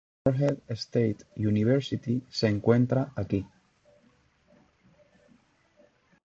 [0.25, 3.45] Morehead State University se encuentra aquí.